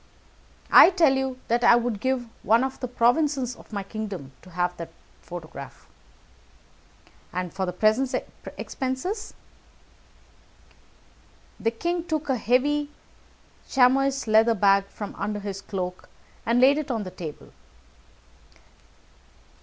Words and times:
"I 0.71 0.89
tell 0.89 1.13
you 1.13 1.37
that 1.47 1.63
I 1.63 1.75
would 1.75 1.99
give 1.99 2.25
one 2.41 2.63
of 2.63 2.79
the 2.79 2.87
provinces 2.87 3.55
of 3.55 3.71
my 3.71 3.83
kingdom 3.83 4.31
to 4.41 4.49
have 4.49 4.75
that 4.77 4.89
photograph." 5.21 5.87
"And 7.31 7.53
for 7.53 7.71
present 7.71 8.15
expenses?" 8.57 9.35
The 11.59 11.69
king 11.69 12.03
took 12.03 12.29
a 12.29 12.35
heavy 12.37 12.89
chamois 13.69 14.23
leather 14.25 14.55
bag 14.55 14.85
from 14.87 15.13
under 15.19 15.39
his 15.39 15.61
cloak, 15.61 16.09
and 16.47 16.59
laid 16.59 16.79
it 16.79 16.89
on 16.89 17.03
the 17.03 17.11
table. 17.11 17.51